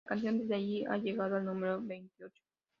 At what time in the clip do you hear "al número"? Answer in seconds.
1.35-1.79